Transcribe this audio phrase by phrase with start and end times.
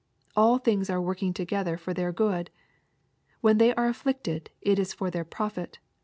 [0.35, 2.49] All things are working together for their good.
[3.41, 5.77] When they are afflicted, it is for their profit.